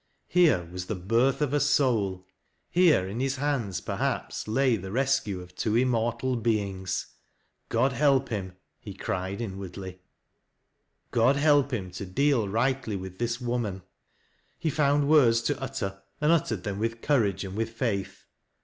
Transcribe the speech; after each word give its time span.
Here 0.29 0.67
was 0.71 0.87
the 0.87 0.95
birth 0.95 1.43
of 1.43 1.53
a 1.53 1.59
soul; 1.59 2.25
here 2.71 3.07
in 3.07 3.19
his 3.19 3.35
hands 3.35 3.81
perhaps 3.81 4.47
lay 4.47 4.75
the 4.75 4.91
fescue 4.91 5.41
of 5.41 5.53
twq 5.53 5.79
immortal 5.79 6.35
beings. 6.37 7.05
Grod 7.69 7.91
help 7.91 8.29
him! 8.29 8.53
he 8.79 8.93
r 8.93 8.95
ripd 8.95 8.97
lU 8.97 8.97
THAT 8.97 9.11
LASS 9.11 9.21
(f 9.21 9.29
LOWBIE'S. 9.29 9.53
inwardly. 9.53 9.99
God 11.11 11.35
help 11.35 11.71
him 11.71 11.91
to 11.91 12.05
deal 12.07 12.49
rightly 12.49 12.95
with 12.95 13.19
this 13.19 13.39
woman. 13.39 13.83
He 14.57 14.71
found 14.71 15.07
words 15.07 15.39
to 15.43 15.61
utter, 15.61 16.01
and 16.19 16.31
uttered 16.31 16.63
them 16.63 16.79
with 16.79 17.03
courage 17.03 17.43
and 17.45 17.55
with 17.55 17.69
faith. 17.69 18.25